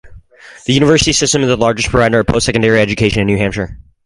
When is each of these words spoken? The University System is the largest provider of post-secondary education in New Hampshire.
The 0.65 0.73
University 0.73 1.13
System 1.13 1.43
is 1.43 1.49
the 1.49 1.55
largest 1.57 1.89
provider 1.89 2.21
of 2.21 2.25
post-secondary 2.25 2.79
education 2.81 3.21
in 3.21 3.27
New 3.27 3.37
Hampshire. 3.37 3.77